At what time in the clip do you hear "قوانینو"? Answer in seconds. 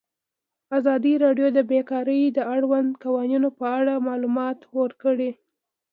3.03-3.49